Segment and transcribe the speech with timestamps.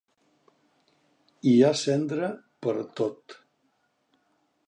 [1.51, 2.31] Hi ha cendra
[2.67, 3.39] pertot.